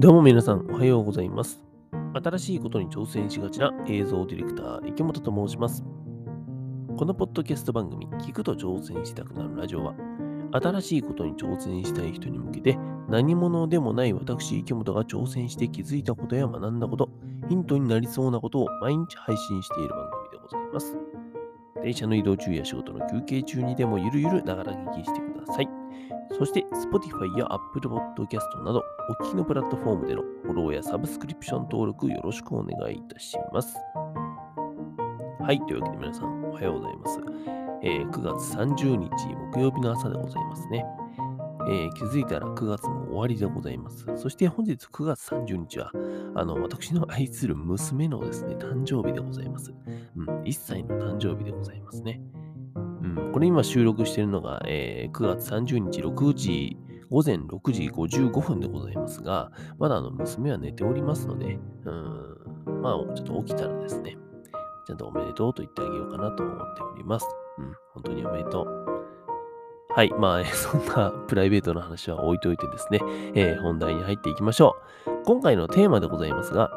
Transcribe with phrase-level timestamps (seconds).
[0.00, 1.60] どうも皆さん、おはようございます。
[2.14, 5.82] 新しいことに挑戦しがちな映像ディレクター、池本と申します。
[6.96, 9.96] このポッドキャスト番組、聞くと挑戦したくなるラジオは、
[10.52, 17.10] 新しいことに挑戦したい人に向けて、何者でもない私、池本が挑戦して気づいたことや学んだこと、
[17.48, 20.96] ヒントになりそうなことを毎日配信している番組でございます。
[21.82, 25.77] 電車の移動中や仕事の休憩中にでもゆるゆるながら聞きしてください。
[26.38, 33.76] そして、Spotify や Apple Podcast など、お聞きのプラットフォームでのフォローやサブスクリプション登録よろしくお願いいたします。
[35.40, 37.20] はい、というわけで皆さん、おはようございます。
[37.82, 39.10] えー9月30日
[39.52, 40.84] 木曜日の朝でございますね。
[41.68, 44.06] えー気づいたら9月も終わりでございます。
[44.16, 45.90] そして本日9月30日は、
[46.36, 49.74] あの、私の愛する娘のですね、誕生日でございます。
[50.16, 52.20] うん、1歳の誕生日でございますね。
[53.16, 56.76] うん、これ今収録しているのが、えー9月30日6時、
[57.10, 64.16] 午前6時55分でございますが、まだあの娘は寝ておりますので、うん、まあちょっと起きたらですね、
[64.86, 67.26] ちゃんとおめでとうと言ってあげようかなと思っております。
[67.58, 68.88] うん、本当におめでとう。
[69.90, 70.12] はい。
[70.18, 73.00] まあ、 そんなプライベートな話は置いといてですね、
[73.34, 75.24] えー本題に入っていきましょう。
[75.24, 76.70] 今回のテーマでございますが、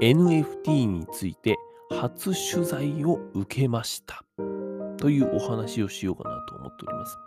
[0.00, 1.56] NFT について
[1.90, 4.24] 初取材を受けました。
[4.96, 7.18] というお話をしようかなと思っております。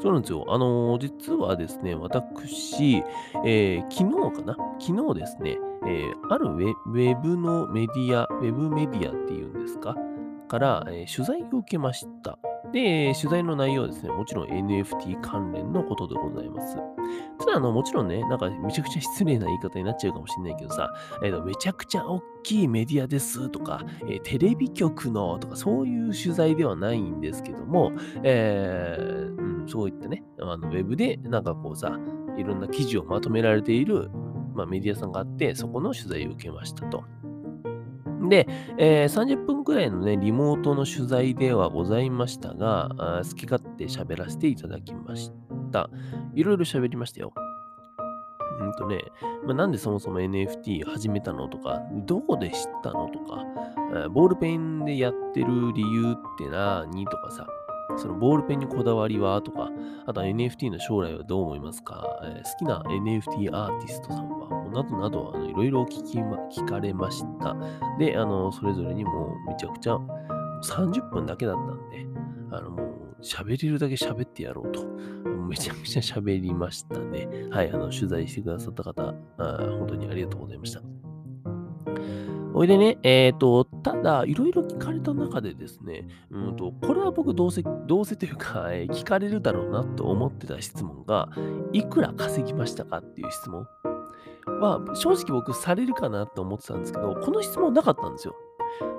[0.00, 0.44] そうなんですよ。
[0.48, 3.02] あのー実はですね、私、
[3.44, 4.56] えー昨日かな？
[4.80, 9.96] 昨日ですね、えーあるウェウェブのメディア、ウェブメディアっていうんですか？
[10.48, 12.38] から、え取材を受けました。
[12.72, 16.76] で、取材の内容はですね、もちろん NFT 関連のことでございます。
[17.38, 31.98] ただ、あの、もちろんね、なんかめちゃくちゃ失礼な言い方になっちゃうかもしれないけどさ、えーとめちゃくちゃ大きいメディアですとか、えーテレビ局のとか、そういう取材ではないんですけども、えーうん、そういったね、あのウェブでなんかこうさ、
[32.36, 34.10] いろんな記事をまとめられている、
[34.54, 37.04] まあ、メディアさんがあって、そこの取材を受けましたと。
[38.28, 38.46] で、
[38.78, 45.32] えー30分くらいのね、リモートの取材ではございましたが、好き勝手喋らせていただきまし
[45.72, 45.90] た。
[46.34, 47.32] いろいろ喋りましたよ。
[48.60, 49.04] うんとね、
[49.44, 53.44] まあ、なんでそもそも NFT 始めたのとか、どこで知ったのとか、
[54.10, 57.46] ボールペンでやってる理由って何とかさ、
[57.96, 59.70] そのボールペンにこだわりはとか、
[60.06, 67.56] あとは NFT の将来はどう思いますか、えー好きな NFT アーティストさんは、などなど、いろいろ聞き、ま、聞かれました。
[67.98, 69.96] で、あの、それぞれにもうめちゃくちゃ
[70.64, 72.06] 30分だけだったんで、
[72.50, 74.86] あの、もう喋れるだけ喋ってやろうと。
[75.48, 77.26] めちゃくちゃ喋りましたね。
[77.50, 80.97] はい、あの、取材してくださった方、あー本当にありがとうございました。
[82.58, 91.28] おいでね、えっ、と、ただ、いろいろ聞かれた中でですね、うんと、これは僕どうせ、どうせというか、 えー聞かれるだろうなと思ってた質問が、
[91.72, 93.64] いくら稼ぎましたかっていう質問
[94.60, 98.34] は、正直僕されるかなと思ってたんですけど、この質問なかったんですよ。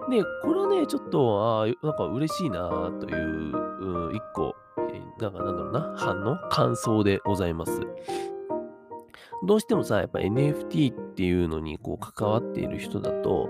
[0.09, 2.69] で、これはね、ちょっと、あなんか嬉しいな
[3.01, 4.55] という、うん一個、
[4.89, 7.81] えーなんかなんだろうな、反応感想でございます。
[9.43, 13.49] どうしてもさ、やっぱ NFT っていうのにこう関わっている人だと、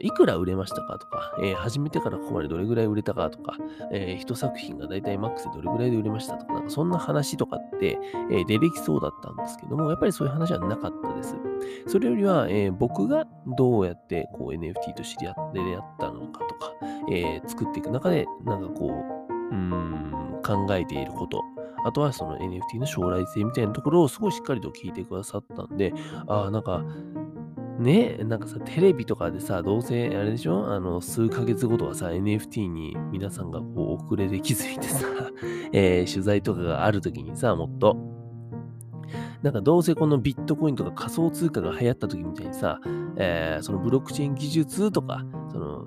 [0.00, 3.56] いくら売れましたかとか、えー始めてからここまでどれぐらい売れたかとか、
[3.92, 7.98] えー一作品がだいたいマックスでどれぐらいで売れましたとか、なんかそんな話とかって、
[8.30, 11.34] えー出てきそうだったんですけども、やっぱりそういう話はなかったです。
[11.86, 16.72] それよりは、えー僕がどうやってこう NFT と知り合って出会ったのかとか、
[17.10, 18.90] えー作っていく中で、なんかこ
[19.50, 21.42] う、うん、考えていること、
[21.84, 25.92] あとはその NFT の将来性みたいなところをすごいしっかりと聞いてくださったんで、
[26.26, 26.84] ああ、なんか、
[27.78, 30.70] ね、なんかさ、テレビとかでさ、どうせあれでしょ？
[30.70, 35.06] あの、数ヶ月後とかさ、NFT に皆さんがこう遅れで気づいてさ、
[35.72, 37.96] えー取材とかがあるときにさ、もっと、
[39.42, 42.78] なんかどうせこのビットコインとか仮想通貨が流行った時みたいにさ、
[43.16, 45.86] えーそのブロックチェーン技術とか、その、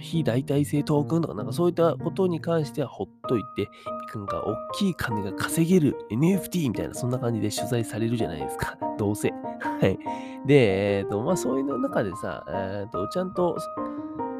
[0.00, 3.68] 非代替性トークンとか、なんかそういったことに関してはほっといて、
[4.14, 8.78] なんか大きい金が稼げる NFT みたいな、そんな感じで取材されるじゃないですか。
[8.98, 9.30] どうせ。
[9.60, 9.98] はい。
[10.46, 13.56] で、えっ、と、まあそういう中でさ、えっ、と、ちゃんと、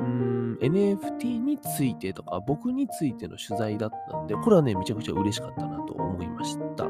[0.00, 6.84] うん、NFT についてとか、僕についての取材だったんで、これはね、めちゃくちゃ嬉しかったなと思いました。
[6.84, 6.88] う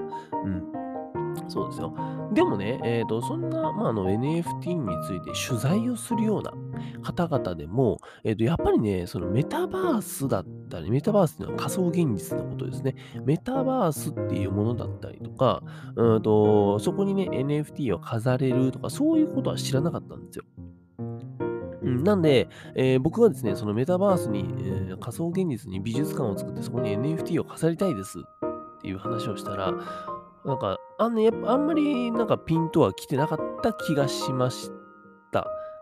[0.49, 0.87] ん。
[1.49, 1.95] そうですよ。
[2.33, 6.53] でもね、えー、とそんな、ま、あの NFT について取材をするような
[7.03, 12.95] 方々でも、えー、とやっぱりね、そのメタバースだったり、メタバースっていうのは仮想現実のことですね。
[13.25, 15.63] メタバースっていうものだったりとか、
[15.97, 20.45] うんとそこにね、NFT を飾れるとか、そういうことは知らなかったんですよ。
[21.83, 29.73] なんで、えー僕がですね、そのメタバースに、えー仮想現実に美術館を作って、そこに NFT を飾りたいですっていう話をしたら、
[30.45, 34.71] なんか、あの、やっぱあんまりなんかピンとは来てなかった気がしまし。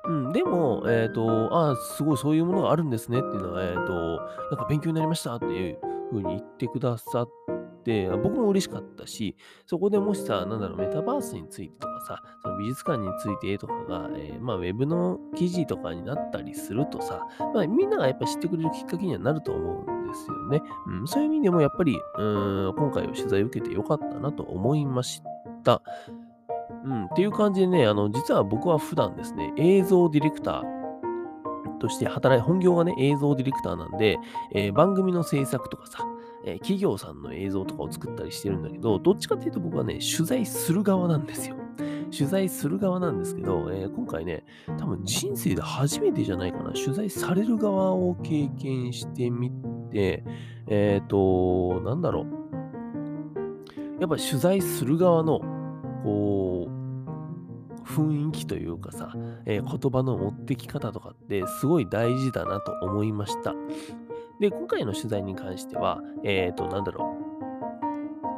[0.06, 4.20] うん、でも、えっ、ー、と、ああ、すごいそういうものがあるんですねっていうのは、えっ、ー、と、
[4.50, 5.78] なんか勉強になりましたっていう
[6.10, 7.28] 風に言ってくださっ
[7.84, 9.36] て、僕も嬉しかったし、
[9.66, 17.20] そこでもしさ、なんだろう、メタバースについてとかさ、その美術館についてとかが、えー、まあ、ウェブの記事とかになったりするとさ、
[17.54, 20.62] まあ、みんながやっぱ知ってくれるきっかけにはなると思うんですよね。
[20.86, 22.24] うん、そういう意味でもやっぱり、う
[22.70, 25.22] ん、今回は取材を受けてよかったなと思いまし
[25.62, 25.82] た。
[26.84, 34.18] うん、っていう感じでね、あの、実は僕は普段ですね、映像ディレクターとして働い、本業がね、映像ディレクターなんで、
[34.52, 35.98] えー、番組の制作とかさ、
[36.44, 41.56] えー、企業さんの映像とかを作ったりしてるんだけど、どっちかっていうと僕はね、取材する側なんですよ。
[42.16, 44.44] 取材する側なんですけど、えー、今回ね、
[44.78, 49.50] 多分人生で初めてじゃないかな、取材される側を経験してみ
[49.90, 50.24] て、
[50.68, 52.44] えっ、ー、と、なんだろう。
[54.00, 55.40] やっぱ取材する側の、
[56.04, 56.84] こう、
[57.84, 59.12] 雰囲気というかさ、
[59.46, 63.54] えー、言葉の持ってき方とかってすごい大事だなと思いました。
[64.40, 67.24] で、今回の取材に関しては、えっ、ー、と、なんだろう。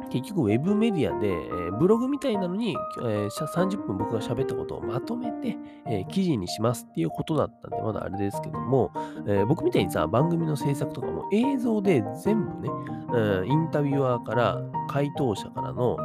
[0.09, 8.91] 結局、ウェブメディアで、えー、ブログみたいなのに、えー、30分僕が喋ったことをまとめて、えー、記事にしますっていうことだったんで、まだあれですけども、
[9.27, 12.69] え僕みたいにさ、番組の制作とかも映像で全部ね、
[13.11, 15.97] うん、インタビュアーから、回答者からの、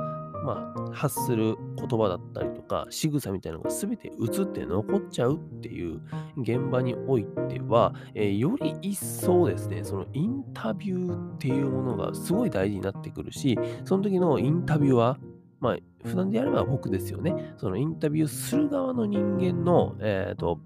[0.44, 6.00] まあ、発する言葉だったりとか、仕草みたいなのが全て映って残っちゃうっていう
[6.36, 15.18] 現場においては、えー、より一層ですね、そのインタビューっていうものがすごい大事になってくるし、その時のインタビュアー、
[15.60, 17.54] まあ、普段であれば僕ですよね。
[17.56, 20.58] そのインタビューする側の人間の、えっ、ー、と、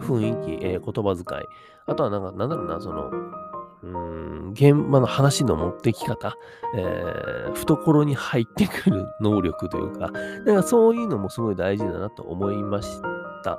[0.00, 1.42] 雰囲気、えー、言葉遣い、
[1.86, 3.10] あとはなんか、なんだろうな、その、
[3.82, 6.36] うん、現場の話の持ってき方、
[6.76, 12.88] えー、懐に入ってくる能力というか、だからそういうのもすごい大事だなと思いまし
[13.42, 13.58] た。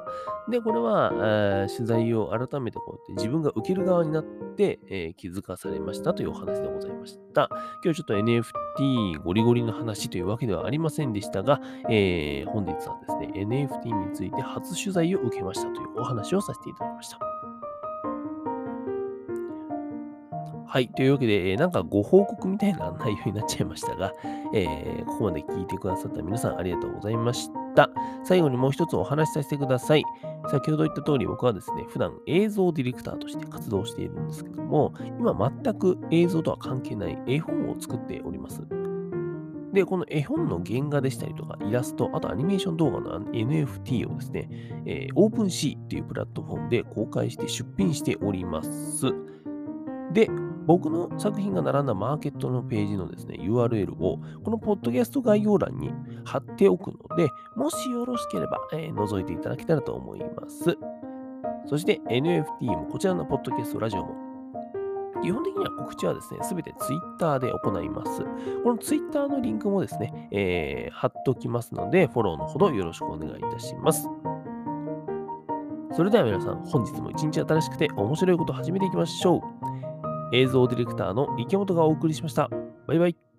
[0.49, 7.49] で、これは、えー、取材を改めてこうやって自分が受ける側になって、えー、気づかされましたというお話でございました。
[7.83, 11.59] 今日ちょっと NFT ゴリゴリの話というわけではありませんでしたが、
[11.89, 17.19] えー、本日はですね、NFT について初取材を受けましたというお話をさせていただきました。
[20.73, 20.89] はい。
[20.89, 24.11] というわけで、え、なんかご報告みたいな 内容になっちゃいましたが、
[24.55, 27.91] えー、ここまで聞いてくださった皆さんありがとうございました。
[28.23, 30.03] 最後にもう一つお話しさせてください。
[30.47, 38.63] 先ほど言った通り僕はですね、普段映像ディレクターとして活動しているんですけども、今全く映像とは関係ない絵本を作っております。
[39.73, 44.49] で、この絵本の原画でしたりとか、イラスト、あとアニメーション動画の NFT をですね、
[44.87, 49.13] えー、OpenC っていうプラットフォームで公開して出品しております。
[50.13, 50.29] で、
[50.65, 55.91] 僕の作品が並んだマーケットのページのですね、URL を、このポッドキャスト概要欄に
[56.23, 60.77] 貼っておくので、もしよろしければ、えー、覗いていただけたらと思います。
[61.65, 64.23] そして NFT もこちらのポッドキャストラジオも
[65.23, 68.21] 基本的には告知はですね、すべて Twitter で行います。
[68.63, 74.09] この Twitter のリンクもですね、えー、貼っておきますので、フォローのほどよろしくお願いいたします。
[75.93, 79.41] それでは皆さん、本日も一日新しくて面白いことを始めていきましょう。
[80.33, 82.49] 映像ディレクターの池本がお送りしました。
[82.87, 83.32] バイバイ。